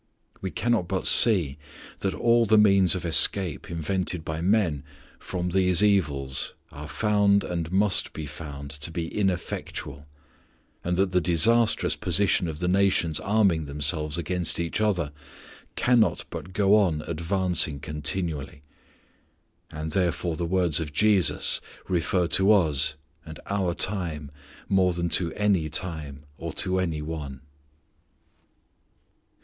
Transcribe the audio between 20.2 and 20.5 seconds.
the